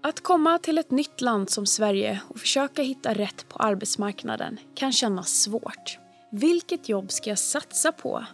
Att 0.00 0.20
komma 0.20 0.58
till 0.58 0.78
ett 0.78 0.90
nytt 0.90 1.20
land 1.20 1.50
som 1.50 1.66
Sverige 1.66 2.20
och 2.28 2.38
försöka 2.38 2.82
hitta 2.82 3.14
rätt 3.14 3.48
på 3.48 3.58
arbetsmarknaden 3.58 4.58
kan 4.74 4.92
kännas 4.92 5.28
svårt. 5.28 5.98
Vilket 6.30 6.88
jobb 6.88 7.12
ska 7.12 7.30
jag 7.30 7.38
satsa 7.38 7.92
på? 7.92 8.24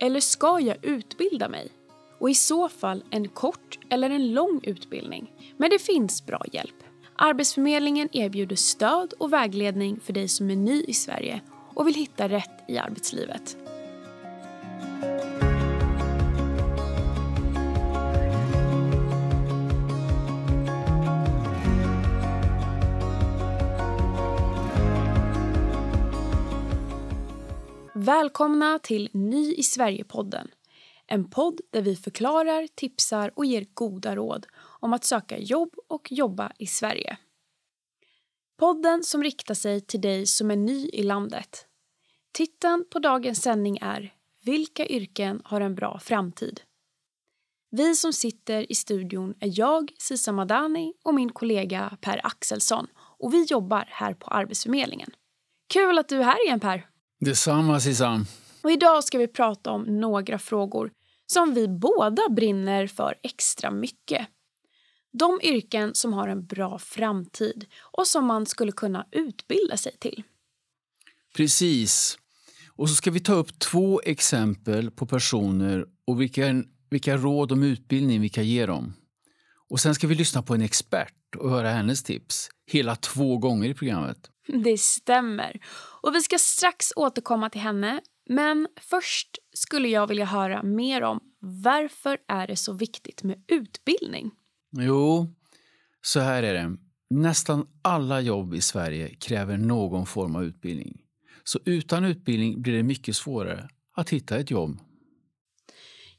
Eller 0.00 0.20
ska 0.20 0.60
jag 0.60 0.84
utbilda 0.84 1.48
mig? 1.48 1.68
Och 2.18 2.30
i 2.30 2.34
så 2.34 2.68
fall 2.68 3.04
en 3.10 3.28
kort 3.28 3.78
eller 3.90 4.10
en 4.10 4.32
lång 4.32 4.60
utbildning. 4.62 5.32
Men 5.56 5.70
det 5.70 5.78
finns 5.78 6.26
bra 6.26 6.44
hjälp. 6.52 6.74
Arbetsförmedlingen 7.16 8.08
erbjuder 8.12 8.56
stöd 8.56 9.12
och 9.18 9.32
vägledning 9.32 10.00
för 10.00 10.12
dig 10.12 10.28
som 10.28 10.50
är 10.50 10.56
ny 10.56 10.82
i 10.82 10.94
Sverige 10.94 11.40
och 11.74 11.86
vill 11.86 11.94
hitta 11.94 12.28
rätt 12.28 12.64
i 12.68 12.78
arbetslivet. 12.78 13.56
Välkomna 28.02 28.78
till 28.78 29.08
Ny 29.12 29.54
i 29.54 29.62
Sverige-podden. 29.62 30.48
En 31.06 31.30
podd 31.30 31.60
där 31.70 31.82
vi 31.82 31.96
förklarar, 31.96 32.66
tipsar 32.74 33.32
och 33.36 33.44
ger 33.44 33.66
goda 33.74 34.16
råd 34.16 34.46
om 34.80 34.92
att 34.92 35.04
söka 35.04 35.38
jobb 35.38 35.74
och 35.88 36.12
jobba 36.12 36.52
i 36.58 36.66
Sverige. 36.66 37.16
Podden 38.58 39.02
som 39.02 39.22
riktar 39.22 39.54
sig 39.54 39.80
till 39.80 40.00
dig 40.00 40.26
som 40.26 40.50
är 40.50 40.56
ny 40.56 40.88
i 40.88 41.02
landet. 41.02 41.66
Titeln 42.32 42.84
på 42.90 42.98
dagens 42.98 43.42
sändning 43.42 43.78
är 43.80 44.14
Vilka 44.44 44.86
yrken 44.86 45.42
har 45.44 45.60
en 45.60 45.74
bra 45.74 45.98
framtid? 45.98 46.60
Vi 47.70 47.94
som 47.94 48.12
sitter 48.12 48.72
i 48.72 48.74
studion 48.74 49.34
är 49.40 49.58
jag, 49.58 49.92
Sisa 49.98 50.32
Madani 50.32 50.94
och 51.04 51.14
min 51.14 51.32
kollega 51.32 51.96
Per 52.00 52.20
Axelsson 52.26 52.86
och 53.18 53.34
vi 53.34 53.44
jobbar 53.44 53.84
här 53.88 54.14
på 54.14 54.26
Arbetsförmedlingen. 54.26 55.10
Kul 55.72 55.98
att 55.98 56.08
du 56.08 56.18
är 56.18 56.24
här 56.24 56.46
igen 56.46 56.60
Per! 56.60 56.91
Detsamma 57.24 57.80
Sissan. 57.80 58.26
Och 58.62 58.70
idag 58.70 59.04
ska 59.04 59.18
vi 59.18 59.28
prata 59.28 59.70
om 59.70 59.82
några 59.82 60.38
frågor 60.38 60.92
som 61.26 61.54
vi 61.54 61.68
båda 61.68 62.28
brinner 62.28 62.86
för 62.86 63.14
extra 63.22 63.70
mycket. 63.70 64.26
De 65.12 65.40
yrken 65.42 65.94
som 65.94 66.12
har 66.12 66.28
en 66.28 66.46
bra 66.46 66.78
framtid 66.78 67.66
och 67.80 68.06
som 68.06 68.26
man 68.26 68.46
skulle 68.46 68.72
kunna 68.72 69.06
utbilda 69.10 69.76
sig 69.76 69.96
till. 69.98 70.22
Precis. 71.36 72.18
Och 72.68 72.88
så 72.88 72.94
ska 72.94 73.10
vi 73.10 73.20
ta 73.20 73.34
upp 73.34 73.58
två 73.58 74.00
exempel 74.04 74.90
på 74.90 75.06
personer 75.06 75.86
och 76.04 76.20
vilka, 76.20 76.64
vilka 76.90 77.16
råd 77.16 77.52
om 77.52 77.62
utbildning 77.62 78.20
vi 78.20 78.28
kan 78.28 78.46
ge 78.46 78.66
dem. 78.66 78.94
Och 79.68 79.80
sen 79.80 79.94
ska 79.94 80.06
vi 80.06 80.14
lyssna 80.14 80.42
på 80.42 80.54
en 80.54 80.62
expert 80.62 81.14
och 81.36 81.50
höra 81.50 81.70
hennes 81.70 82.02
tips. 82.02 82.48
Hela 82.66 82.96
två 82.96 83.38
gånger 83.38 83.68
i 83.68 83.74
programmet. 83.74 84.30
Det 84.64 84.78
stämmer. 84.78 85.60
Och 86.02 86.14
vi 86.14 86.20
ska 86.20 86.38
strax 86.38 86.92
återkomma 86.96 87.50
till 87.50 87.60
henne. 87.60 88.00
Men 88.28 88.68
först 88.80 89.38
skulle 89.52 89.88
jag 89.88 90.06
vilja 90.06 90.24
höra 90.24 90.62
mer 90.62 91.02
om 91.02 91.20
varför 91.38 92.18
är 92.28 92.46
det 92.46 92.56
så 92.56 92.72
viktigt 92.72 93.22
med 93.22 93.44
utbildning? 93.48 94.30
Jo, 94.78 95.34
så 96.02 96.20
här 96.20 96.42
är 96.42 96.54
det. 96.54 96.76
Nästan 97.10 97.66
alla 97.82 98.20
jobb 98.20 98.54
i 98.54 98.60
Sverige 98.60 99.14
kräver 99.14 99.56
någon 99.56 100.06
form 100.06 100.36
av 100.36 100.44
utbildning. 100.44 101.00
Så 101.44 101.58
utan 101.64 102.04
utbildning 102.04 102.62
blir 102.62 102.72
det 102.76 102.82
mycket 102.82 103.16
svårare 103.16 103.68
att 103.94 104.10
hitta 104.10 104.38
ett 104.38 104.50
jobb. 104.50 104.78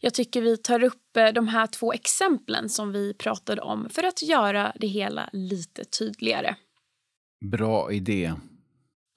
Jag 0.06 0.14
tycker 0.14 0.42
vi 0.42 0.58
tar 0.58 0.84
upp 0.84 1.18
eh, 1.18 1.28
de 1.28 1.48
här 1.48 1.68
två 1.68 1.94
exemplen 1.94 2.70
som 2.70 2.92
vi 2.92 3.14
pratade 3.14 3.62
om 3.62 3.90
för 3.90 4.04
att 4.04 4.22
göra 4.22 4.74
det 4.76 4.88
hela 4.88 5.30
lite 5.34 5.84
tydligare. 5.84 6.56
Bra 7.52 7.92
idé. 7.92 8.34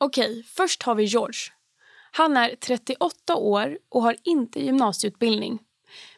Okej, 0.01 0.43
först 0.43 0.83
har 0.83 0.95
vi 0.95 1.05
George. 1.05 1.39
Han 2.13 2.37
är 2.37 2.57
38 2.61 3.37
år 3.37 3.79
och 3.89 4.03
har 4.03 4.17
inte 4.25 4.61
gymnasieutbildning. 4.61 5.59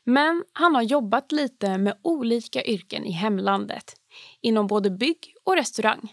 Men 0.04 0.44
han 0.52 0.74
har 0.74 0.82
jobbat 0.82 1.32
lite 1.32 1.78
med 1.78 1.98
olika 2.02 2.64
yrken 2.64 3.04
i 3.04 3.12
hemlandet 3.12 3.96
inom 4.40 4.66
både 4.66 4.90
bygg 4.90 5.34
och 5.44 5.56
restaurang. 5.56 6.12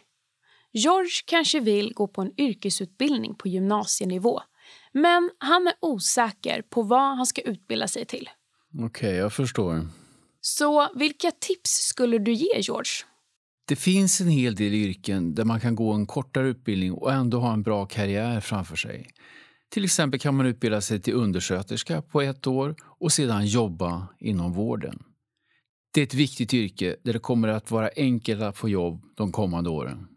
George 0.71 1.21
kanske 1.25 1.59
vill 1.59 1.93
gå 1.93 2.07
på 2.07 2.21
en 2.21 2.41
yrkesutbildning 2.41 3.35
på 3.35 3.47
gymnasienivå 3.47 4.41
men 4.91 5.31
han 5.37 5.67
är 5.67 5.73
osäker 5.79 6.61
på 6.61 6.81
vad 6.81 7.17
han 7.17 7.25
ska 7.25 7.41
utbilda 7.41 7.87
sig 7.87 8.05
till. 8.05 8.29
Okej, 8.77 8.85
okay, 8.85 9.15
jag 9.15 9.33
förstår. 9.33 9.87
Så 10.41 10.89
vilka 10.95 11.31
tips 11.31 11.71
skulle 11.71 12.17
du 12.17 12.33
ge 12.33 12.59
George? 12.59 12.91
Det 13.67 13.75
finns 13.75 14.21
en 14.21 14.27
hel 14.27 14.55
del 14.55 14.73
yrken 14.73 15.35
där 15.35 15.45
man 15.45 15.59
kan 15.59 15.75
gå 15.75 15.93
en 15.93 16.05
kortare 16.05 16.47
utbildning 16.47 16.93
och 16.93 17.13
ändå 17.13 17.39
ha 17.39 17.53
en 17.53 17.63
bra 17.63 17.85
karriär 17.85 18.39
framför 18.39 18.75
sig. 18.75 19.09
Till 19.69 19.83
exempel 19.83 20.19
kan 20.19 20.35
man 20.35 20.45
utbilda 20.45 20.81
sig 20.81 21.01
till 21.01 21.13
undersköterska 21.13 22.01
på 22.01 22.21
ett 22.21 22.47
år 22.47 22.75
och 22.81 23.11
sedan 23.11 23.45
jobba 23.45 24.07
inom 24.19 24.53
vården. 24.53 25.03
Det 25.93 26.01
är 26.01 26.05
ett 26.05 26.13
viktigt 26.13 26.53
yrke 26.53 26.95
där 27.03 27.13
det 27.13 27.19
kommer 27.19 27.47
att 27.47 27.71
vara 27.71 27.89
enkelt 27.95 28.41
att 28.41 28.57
få 28.57 28.69
jobb 28.69 29.01
de 29.15 29.31
kommande 29.31 29.69
åren. 29.69 30.07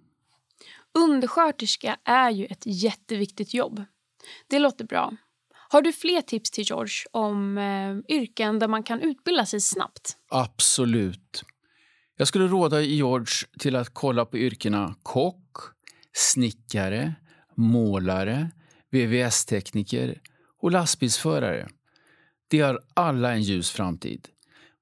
Undersköterska 0.94 1.96
är 2.04 2.30
ju 2.30 2.44
ett 2.44 2.62
jätteviktigt 2.66 3.54
jobb. 3.54 3.82
Det 4.46 4.58
låter 4.58 4.84
bra. 4.84 5.16
Har 5.70 5.82
du 5.82 5.92
fler 5.92 6.20
tips 6.20 6.50
till 6.50 6.64
George 6.64 6.94
om 7.10 7.58
eh, 7.58 8.16
yrken 8.16 8.58
där 8.58 8.68
man 8.68 8.82
kan 8.82 9.00
utbilda 9.00 9.46
sig 9.46 9.60
snabbt? 9.60 10.16
Absolut. 10.28 11.44
Jag 12.16 12.28
skulle 12.28 12.46
råda 12.46 12.80
George 12.80 13.46
till 13.58 13.76
att 13.76 13.94
kolla 13.94 14.24
på 14.24 14.38
yrkena 14.38 14.94
kock, 15.02 15.56
snickare, 16.12 17.14
målare, 17.54 18.50
VVS-tekniker 18.90 20.20
och 20.60 20.70
lastbilsförare. 20.70 21.68
De 22.50 22.60
har 22.60 22.80
alla 22.94 23.32
en 23.32 23.42
ljus 23.42 23.70
framtid. 23.70 24.28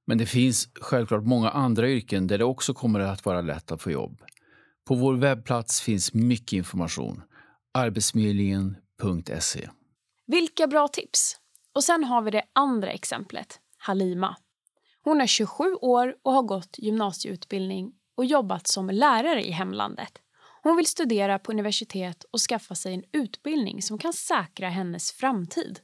Men 0.07 0.19
det 0.19 0.27
finns 0.27 0.69
självklart 0.81 1.25
många 1.25 1.51
andra 1.51 1.89
yrken 1.89 2.27
där 2.27 2.39
det 2.39 2.45
också 2.45 2.75
kommer 2.75 3.01
att 3.01 3.25
vara 3.25 3.41
lätt 3.41 3.73
att 3.73 3.83
få 3.83 3.91
jobb. 3.91 4.23
På 4.85 4.95
vår 4.95 5.15
webbplats 5.15 5.81
finns 5.81 6.15
mycket 6.15 6.53
information. 6.53 7.23
Arbetsförmedlingen.se. 7.75 9.69
Vilka 10.27 10.67
bra 10.67 10.89
tips! 10.89 11.37
Och 11.75 11.85
sen 11.85 12.05
har 12.05 12.23
vi 12.23 12.31
det 12.31 12.43
andra 12.53 12.91
exemplet, 12.91 13.61
Halima. 13.79 14.37
Hon 15.05 15.21
är 15.21 15.27
27 15.27 15.65
år 15.81 16.15
och 16.23 16.33
har 16.33 16.43
gått 16.43 16.79
gymnasieutbildning 16.79 17.93
och 18.17 18.25
jobbat 18.25 18.69
som 18.69 18.91
lärare 18.91 19.47
i 19.47 19.51
hemlandet. 19.51 20.13
Hon 20.63 20.77
vill 20.77 20.87
studera 20.87 21.39
på 21.39 21.53
universitet 21.53 22.25
och 22.31 22.41
skaffa 22.41 22.75
sig 22.75 22.95
en 22.95 23.03
utbildning 23.13 23.83
som 23.83 23.99
kan 23.99 24.13
säkra 24.13 24.69
hennes 24.69 25.13
framtid. 25.13 25.81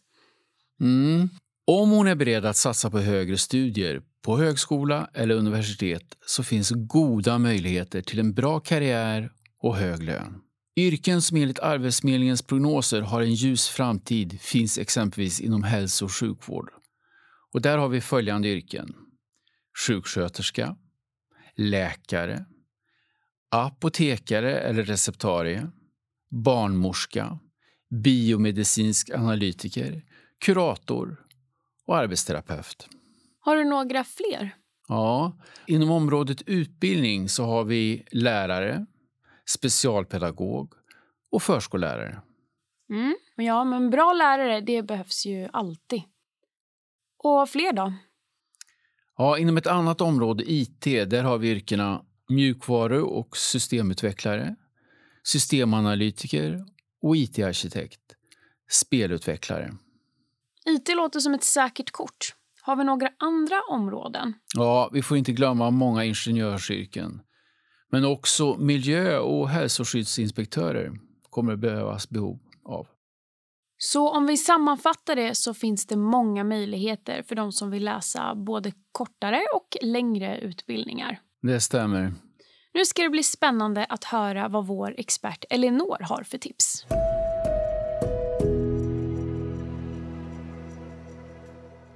Mm. 0.80 1.28
Om 1.66 1.90
hon 1.90 2.06
är 2.06 2.14
beredd 2.14 2.46
att 2.46 2.56
satsa 2.56 2.90
på 2.90 2.98
högre 2.98 3.38
studier 3.38 4.02
på 4.22 4.36
högskola 4.36 5.10
eller 5.14 5.34
universitet 5.34 6.16
så 6.26 6.42
finns 6.42 6.70
goda 6.70 7.38
möjligheter 7.38 8.02
till 8.02 8.18
en 8.18 8.34
bra 8.34 8.60
karriär 8.60 9.30
och 9.62 9.76
hög 9.76 10.02
lön. 10.02 10.41
Yrken 10.76 11.22
som 11.22 11.36
enligt 11.36 11.58
Arbetsförmedlingens 11.58 12.42
prognoser 12.42 13.00
har 13.00 13.22
en 13.22 13.34
ljus 13.34 13.68
framtid 13.68 14.40
finns 14.40 14.78
exempelvis 14.78 15.40
inom 15.40 15.62
hälso 15.62 16.04
och 16.04 16.12
sjukvård. 16.12 16.70
Och 17.52 17.62
där 17.62 17.78
har 17.78 17.88
vi 17.88 18.00
följande 18.00 18.48
yrken. 18.48 18.94
Sjuksköterska, 19.86 20.76
läkare, 21.56 22.44
apotekare 23.50 24.60
eller 24.60 24.82
receptarie, 24.82 25.70
barnmorska, 26.44 27.38
biomedicinsk 28.04 29.10
analytiker, 29.10 30.02
kurator 30.38 31.20
och 31.86 31.96
arbetsterapeut. 31.96 32.88
Har 33.40 33.56
du 33.56 33.64
några 33.64 34.04
fler? 34.04 34.54
Ja, 34.88 35.38
inom 35.66 35.90
området 35.90 36.42
utbildning 36.42 37.28
så 37.28 37.44
har 37.44 37.64
vi 37.64 38.04
lärare, 38.10 38.86
specialpedagog 39.50 40.72
och 41.30 41.42
förskollärare. 41.42 42.22
Mm, 42.90 43.16
ja, 43.36 43.64
men 43.64 43.90
bra 43.90 44.12
lärare 44.12 44.60
det 44.60 44.82
behövs 44.82 45.26
ju 45.26 45.48
alltid. 45.52 46.02
Och 47.18 47.48
fler 47.48 47.72
då? 47.72 47.92
Ja, 49.16 49.38
inom 49.38 49.56
ett 49.56 49.66
annat 49.66 50.00
område, 50.00 50.44
IT, 50.46 50.80
där 50.84 51.22
har 51.22 51.38
vi 51.38 51.50
yrkena 51.50 52.04
mjukvaru 52.28 53.02
och 53.02 53.36
systemutvecklare, 53.36 54.56
systemanalytiker 55.22 56.64
och 57.02 57.16
IT-arkitekt, 57.16 58.00
spelutvecklare. 58.70 59.74
IT 60.66 60.96
låter 60.96 61.20
som 61.20 61.34
ett 61.34 61.44
säkert 61.44 61.90
kort. 61.90 62.34
Har 62.62 62.76
vi 62.76 62.84
några 62.84 63.10
andra 63.18 63.62
områden? 63.70 64.34
Ja, 64.54 64.90
vi 64.92 65.02
får 65.02 65.16
inte 65.16 65.32
glömma 65.32 65.70
många 65.70 66.04
ingenjörsyrken. 66.04 67.20
Men 67.92 68.04
också 68.04 68.56
miljö 68.56 69.18
och 69.18 69.48
hälsoskyddsinspektörer 69.48 70.92
kommer 71.30 71.52
att 71.52 71.58
behövas 71.58 72.08
behov 72.08 72.38
av. 72.64 72.86
Så 73.78 74.10
om 74.10 74.26
vi 74.26 74.36
sammanfattar 74.36 75.16
det 75.16 75.34
så 75.34 75.54
finns 75.54 75.86
det 75.86 75.96
många 75.96 76.44
möjligheter 76.44 77.22
för 77.22 77.34
de 77.34 77.52
som 77.52 77.70
vill 77.70 77.84
läsa 77.84 78.34
både 78.34 78.72
kortare 78.92 79.40
och 79.54 79.76
längre 79.82 80.38
utbildningar. 80.38 81.20
Det 81.42 81.60
stämmer. 81.60 82.14
Nu 82.74 82.84
ska 82.84 83.02
det 83.02 83.10
bli 83.10 83.22
spännande 83.22 83.84
att 83.84 84.04
höra 84.04 84.48
vad 84.48 84.66
vår 84.66 84.94
expert 84.98 85.44
Elinor 85.50 85.98
har 86.00 86.22
för 86.22 86.38
tips. 86.38 86.86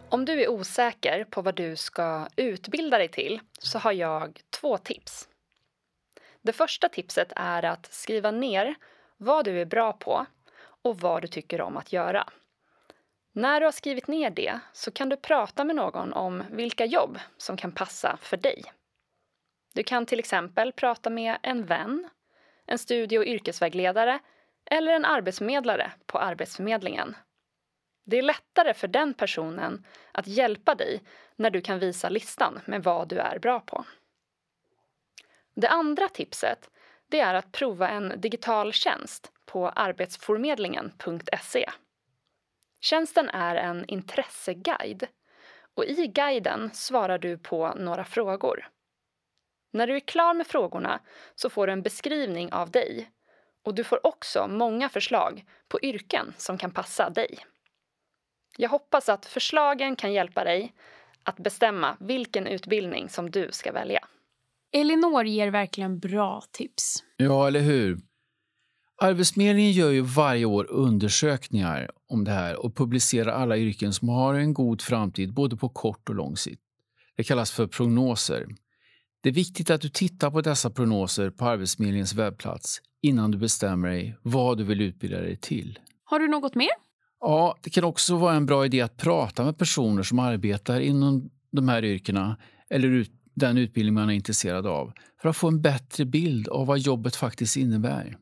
Om 0.09 0.25
du 0.25 0.43
är 0.43 0.49
osäker 0.49 1.25
på 1.25 1.43
vad 1.43 1.57
du 1.57 1.77
ska 1.77 2.29
utbilda 2.37 2.99
dig 2.99 3.09
till 3.09 3.41
så 3.59 3.79
har 3.79 3.93
jag 3.93 4.41
två 4.61 4.79
tips. 4.79 5.29
Det 6.47 6.53
första 6.53 6.89
tipset 6.89 7.33
är 7.37 7.65
att 7.65 7.93
skriva 7.93 8.31
ner 8.31 8.75
vad 9.17 9.45
du 9.45 9.61
är 9.61 9.65
bra 9.65 9.93
på 9.93 10.27
och 10.83 11.01
vad 11.01 11.23
du 11.23 11.29
tycker 11.29 11.61
om 11.61 11.77
att 11.77 11.93
göra. 11.93 12.29
När 13.33 13.61
du 13.61 13.67
har 13.67 13.73
skrivit 13.73 14.09
ner 14.09 14.31
det 14.31 14.61
så 14.73 14.91
kan 14.91 15.09
du 15.09 15.17
prata 15.17 15.65
med 15.65 15.77
någon 15.77 16.13
om 16.13 16.43
vilka 16.51 16.85
jobb 16.85 17.19
som 17.37 17.57
kan 17.57 17.73
passa 17.73 18.17
för 18.21 18.37
dig. 18.37 18.63
Du 19.75 19.83
kan 19.83 20.07
till 20.07 20.19
exempel 20.19 20.73
prata 20.73 21.11
med 21.11 21.39
en 21.43 21.67
vän, 21.67 22.09
en 22.67 22.79
studie 22.79 23.19
och 23.19 23.27
yrkesvägledare 23.27 24.19
eller 24.65 24.93
en 24.93 25.05
arbetsförmedlare 25.05 25.93
på 26.07 26.19
Arbetsförmedlingen. 26.19 27.17
Det 28.05 28.19
är 28.19 28.23
lättare 28.23 28.75
för 28.75 28.89
den 28.89 29.15
personen 29.15 29.87
att 30.13 30.27
hjälpa 30.27 30.75
dig 30.75 31.03
när 31.37 31.51
du 31.51 31.61
kan 31.61 31.79
visa 31.79 32.09
listan 32.09 32.61
med 32.65 32.85
vad 32.85 33.09
du 33.09 33.19
är 33.19 33.39
bra 33.39 33.61
på. 33.61 33.85
Det 35.61 35.69
andra 35.69 36.09
tipset 36.09 36.71
det 37.09 37.21
är 37.21 37.35
att 37.35 37.53
prova 37.53 37.89
en 37.89 38.21
digital 38.21 38.73
tjänst 38.73 39.33
på 39.45 39.69
arbetsförmedlingen.se. 39.69 41.71
Tjänsten 42.81 43.29
är 43.29 43.57
en 43.57 43.85
intresseguide 43.89 45.07
och 45.75 45.85
i 45.85 46.07
guiden 46.07 46.71
svarar 46.73 47.19
du 47.19 47.39
på 47.39 47.75
några 47.75 48.05
frågor. 48.05 48.69
När 49.73 49.87
du 49.87 49.97
är 49.97 50.01
klar 50.01 50.35
med 50.35 50.47
frågorna 50.47 51.01
så 51.35 51.51
får 51.51 51.67
du 51.67 51.73
en 51.73 51.83
beskrivning 51.83 52.53
av 52.53 52.71
dig 52.71 53.11
och 53.63 53.75
du 53.75 53.85
får 53.85 54.07
också 54.07 54.49
många 54.49 54.89
förslag 54.89 55.45
på 55.69 55.81
yrken 55.83 56.35
som 56.37 56.59
kan 56.59 56.71
passa 56.71 57.11
dig. 57.11 57.39
Jag 58.57 58.71
hoppas 58.71 59.09
att 59.09 59.27
förslagen 59.27 59.97
kan 59.97 60.13
hjälpa 60.13 60.45
dig 60.45 60.75
att 61.23 61.37
bestämma 61.37 61.97
vilken 62.01 62.47
utbildning 62.47 63.09
som 63.09 63.31
du 63.31 63.53
ska 63.53 63.73
välja. 63.73 64.09
Elinor 64.77 65.25
ger 65.25 65.51
verkligen 65.51 65.99
bra 65.99 66.43
tips. 66.53 66.95
Ja, 67.17 67.47
eller 67.47 67.61
hur? 67.61 67.99
Arbetsförmedlingen 69.03 69.73
gör 69.73 69.91
ju 69.91 70.01
varje 70.01 70.45
år 70.45 70.71
undersökningar 70.71 71.91
om 72.09 72.25
det 72.25 72.31
här 72.31 72.65
och 72.65 72.77
publicerar 72.77 73.33
alla 73.33 73.57
yrken 73.57 73.93
som 73.93 74.09
har 74.09 74.35
en 74.35 74.55
god 74.55 74.83
framtid 74.83 75.35
både 75.35 75.57
på 75.57 75.69
kort 75.69 76.09
och 76.09 76.15
lång 76.15 76.37
sikt. 76.37 76.63
Det 77.17 77.25
kallas 77.25 77.51
för 77.51 77.67
prognoser. 77.67 78.47
Det 79.23 79.29
är 79.29 79.33
viktigt 79.33 79.71
att 79.71 79.81
du 79.81 79.89
tittar 79.89 80.31
på 80.31 80.41
dessa 80.41 80.71
prognoser 80.71 81.31
på 81.31 81.45
Arbetsförmedlingens 81.45 82.15
webbplats 82.15 82.81
innan 83.03 83.31
du 83.31 83.39
bestämmer 83.39 83.89
dig 83.89 84.17
vad 84.23 84.59
du 84.59 84.65
vill 84.65 84.81
utbilda 84.81 85.21
dig 85.21 85.37
till. 85.37 85.79
Har 86.05 86.19
du 86.19 86.29
något 86.29 86.55
mer? 86.55 86.71
Ja, 87.21 87.57
det 87.63 87.71
kan 87.71 87.85
också 87.85 88.17
vara 88.17 88.35
en 88.35 88.47
bra 88.47 88.65
idé 88.65 88.81
att 88.81 88.97
prata 88.97 89.45
med 89.45 89.59
personer 89.59 90.03
som 90.03 90.19
arbetar 90.19 90.81
inom 90.81 91.31
de 91.53 91.69
här 91.69 91.85
yrkena 91.85 92.37
eller 92.71 92.89
ut, 92.89 93.11
den 93.37 93.59
utbildning 93.59 93.95
man 93.95 94.11
är 94.11 94.15
intresserad 94.15 94.67
av 94.67 94.93
för 95.23 95.29
att 95.29 95.37
få 95.37 95.49
en 95.49 95.63
bättre 95.63 96.05
bild 96.05 96.49
av 96.49 96.67
vad 96.67 96.79
jobbet 96.79 97.17
faktiskt 97.17 97.57
innebär. 97.57 98.17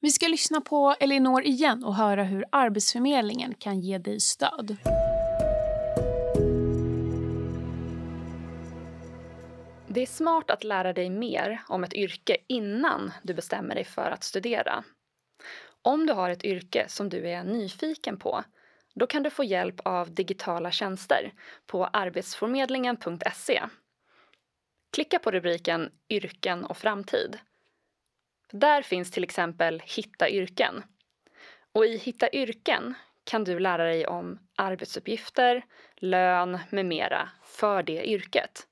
Vi 0.00 0.10
ska 0.10 0.28
lyssna 0.28 0.60
på 0.60 0.96
Elinor 1.00 1.42
igen 1.42 1.84
och 1.84 1.94
höra 1.94 2.24
hur 2.24 2.44
Arbetsförmedlingen 2.52 3.54
kan 3.54 3.80
ge 3.80 3.98
dig 3.98 4.20
stöd. 4.20 4.76
Det 9.88 10.00
är 10.02 10.06
smart 10.06 10.50
att 10.50 10.64
lära 10.64 10.92
dig 10.92 11.10
mer 11.10 11.62
om 11.68 11.84
ett 11.84 11.94
yrke 11.94 12.36
innan 12.46 13.12
du 13.22 13.34
bestämmer 13.34 13.74
dig 13.74 13.84
för 13.84 14.10
att 14.10 14.24
studera. 14.24 14.84
Om 15.82 16.06
du 16.06 16.12
har 16.12 16.30
ett 16.30 16.44
yrke 16.44 16.84
som 16.88 17.08
du 17.08 17.28
är 17.28 17.44
nyfiken 17.44 18.16
på 18.16 18.44
då 18.94 19.06
kan 19.06 19.22
du 19.22 19.30
få 19.30 19.44
hjälp 19.44 19.80
av 19.84 20.14
digitala 20.14 20.70
tjänster 20.70 21.32
på 21.66 21.86
arbetsförmedlingen.se. 21.86 23.62
Klicka 24.94 25.18
på 25.18 25.30
rubriken 25.30 25.90
Yrken 26.08 26.64
och 26.64 26.76
framtid. 26.76 27.38
Där 28.50 28.82
finns 28.82 29.10
till 29.10 29.24
exempel 29.24 29.82
Hitta 29.84 30.28
yrken. 30.28 30.82
Och 31.72 31.86
i 31.86 31.96
Hitta 31.96 32.30
yrken 32.32 32.94
kan 33.24 33.44
du 33.44 33.58
lära 33.58 33.84
dig 33.84 34.06
om 34.06 34.38
arbetsuppgifter, 34.56 35.64
lön 35.96 36.58
med 36.70 36.86
mera 36.86 37.28
för 37.44 37.82
det 37.82 38.10
yrket. 38.10 38.66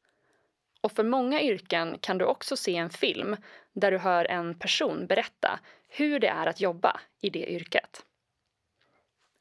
Och 0.81 0.93
för 0.93 1.05
många 1.05 1.43
yrken 1.43 1.99
kan 1.99 2.19
du 2.19 2.25
också 2.25 2.57
se 2.57 2.77
en 2.77 2.91
film 2.91 3.37
där 3.73 3.91
du 3.91 3.99
hör 3.99 4.25
en 4.25 4.59
person 4.59 5.07
berätta 5.07 5.61
hur 5.89 6.19
det 6.19 6.29
är 6.29 6.47
att 6.47 6.61
jobba 6.61 7.01
i 7.21 7.31
det 7.31 7.53
yrket. 7.53 8.05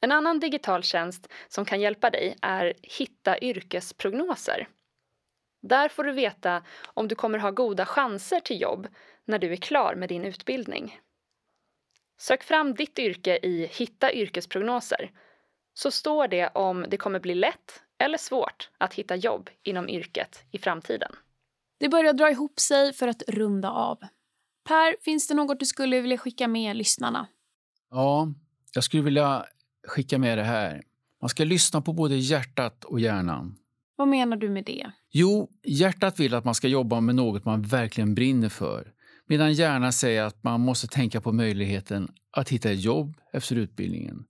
En 0.00 0.12
annan 0.12 0.40
digital 0.40 0.82
tjänst 0.82 1.28
som 1.48 1.64
kan 1.64 1.80
hjälpa 1.80 2.10
dig 2.10 2.36
är 2.42 2.74
Hitta 2.82 3.38
yrkesprognoser. 3.38 4.68
Där 5.62 5.88
får 5.88 6.04
du 6.04 6.12
veta 6.12 6.62
om 6.84 7.08
du 7.08 7.14
kommer 7.14 7.38
ha 7.38 7.50
goda 7.50 7.86
chanser 7.86 8.40
till 8.40 8.60
jobb 8.60 8.88
när 9.24 9.38
du 9.38 9.52
är 9.52 9.56
klar 9.56 9.94
med 9.94 10.08
din 10.08 10.24
utbildning. 10.24 11.00
Sök 12.20 12.42
fram 12.42 12.74
ditt 12.74 12.98
yrke 12.98 13.38
i 13.42 13.66
Hitta 13.66 14.12
yrkesprognoser 14.12 15.10
så 15.74 15.90
står 15.90 16.28
det 16.28 16.48
om 16.48 16.86
det 16.88 16.96
kommer 16.96 17.20
bli 17.20 17.34
lätt 17.34 17.82
eller 17.98 18.18
svårt 18.18 18.70
att 18.78 18.94
hitta 18.94 19.16
jobb 19.16 19.50
inom 19.62 19.88
yrket 19.88 20.44
i 20.50 20.58
framtiden. 20.58 21.12
Det 21.80 21.88
börjar 21.88 22.12
dra 22.12 22.30
ihop 22.30 22.60
sig 22.60 22.92
för 22.92 23.08
att 23.08 23.22
runda 23.28 23.70
av. 23.70 23.98
Per, 24.64 24.96
finns 25.04 25.28
det 25.28 25.34
något 25.34 25.60
du 25.60 25.66
skulle 25.66 26.00
vilja 26.00 26.18
skicka 26.18 26.48
med 26.48 26.76
lyssnarna? 26.76 27.26
Ja, 27.90 28.28
jag 28.74 28.84
skulle 28.84 29.02
vilja 29.02 29.46
skicka 29.88 30.18
med 30.18 30.38
det 30.38 30.44
här. 30.44 30.82
Man 31.20 31.28
ska 31.28 31.44
lyssna 31.44 31.80
på 31.80 31.92
både 31.92 32.16
hjärtat 32.16 32.84
och 32.84 33.00
hjärnan. 33.00 33.58
Vad 33.96 34.08
menar 34.08 34.36
du 34.36 34.48
med 34.48 34.64
det? 34.64 34.90
Jo, 35.10 35.50
hjärtat 35.64 36.20
vill 36.20 36.34
att 36.34 36.44
man 36.44 36.54
ska 36.54 36.68
jobba 36.68 37.00
med 37.00 37.14
något 37.14 37.44
man 37.44 37.62
verkligen 37.62 38.14
brinner 38.14 38.48
för. 38.48 38.92
Medan 39.28 39.52
hjärnan 39.52 39.92
säger 39.92 40.22
att 40.22 40.42
man 40.42 40.60
måste 40.60 40.86
tänka 40.86 41.20
på 41.20 41.32
möjligheten 41.32 42.08
att 42.30 42.48
hitta 42.48 42.70
ett 42.70 42.80
jobb 42.80 43.16
efter 43.32 43.56
utbildningen. 43.56 44.24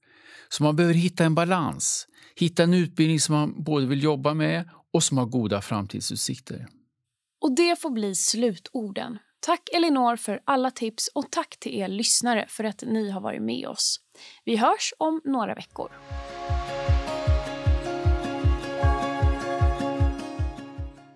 Så 0.49 0.63
man 0.63 0.77
behöver 0.77 0.95
hitta 0.95 1.25
en 1.25 1.35
balans. 1.35 2.09
Hitta 2.37 2.63
en 2.63 2.75
utbildning 2.75 3.21
som 3.21 3.35
man 3.35 3.63
både 3.65 3.87
vill 3.87 4.03
jobba 4.03 4.35
med 4.35 4.69
och 4.93 5.03
som 5.03 5.19
har 5.19 5.27
goda 5.27 5.61
framtidsutsikter. 5.61 6.67
Och 7.41 7.57
det 7.57 7.81
får 7.81 7.91
bli 7.91 8.15
slutorden. 8.15 9.19
Tack 9.41 9.69
Elinor 9.77 10.17
för 10.17 10.41
alla 10.45 10.71
tips 10.71 11.09
och 11.15 11.31
tack 11.31 11.57
till 11.61 11.75
er 11.75 11.89
lyssnare 11.89 12.47
för 12.49 12.65
att 12.65 12.83
ni 12.87 13.11
har 13.11 13.21
varit 13.21 13.43
med 13.43 13.67
oss. 13.67 14.01
Vi 14.45 14.57
hörs 14.57 14.93
om 14.99 15.21
några 15.25 15.55
veckor. 15.55 15.91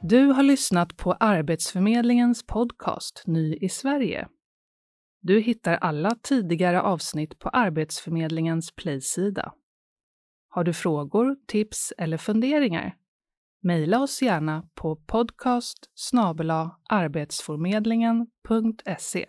Du 0.09 0.27
har 0.27 0.43
lyssnat 0.43 0.97
på 0.97 1.13
Arbetsförmedlingens 1.13 2.47
podcast 2.47 3.23
Ny 3.27 3.55
i 3.55 3.69
Sverige. 3.69 4.29
Du 5.21 5.41
hittar 5.41 5.75
alla 5.75 6.11
tidigare 6.23 6.83
avsnitt 6.83 7.39
på 7.39 7.49
Arbetsförmedlingens 7.49 8.73
playsida. 8.73 9.53
Har 10.49 10.65
du 10.65 10.73
frågor, 10.73 11.37
tips 11.47 11.93
eller 11.99 12.17
funderingar? 12.17 12.97
Mejla 13.63 14.01
oss 14.01 14.23
gärna 14.23 14.69
på 14.75 14.97
podcast 14.97 15.79
arbetsförmedlingen.se. 16.89 19.27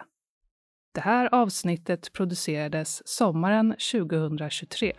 Det 0.94 1.02
här 1.02 1.34
avsnittet 1.34 2.14
producerades 2.14 3.08
sommaren 3.08 3.76
2023. 3.92 4.94